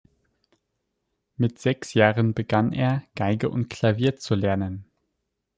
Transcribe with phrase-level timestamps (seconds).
[1.37, 4.89] Mit sechs Jahren begann er, Geige und Klavier zu lernen.